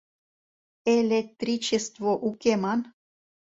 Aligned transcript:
Э-лек-три-чес-тво 0.93 2.11
уке 2.27 2.53
ман! 2.63 2.79